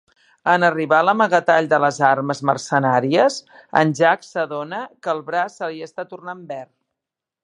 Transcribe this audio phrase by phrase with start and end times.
[0.51, 3.37] En arribar a l'amagatall de les armes mercenàries,
[3.83, 6.71] en Jack s'adona que el braç se li està tornant verd.